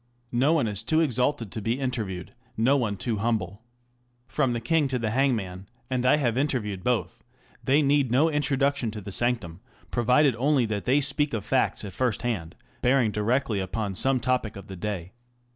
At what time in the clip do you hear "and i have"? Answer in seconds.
5.91-6.39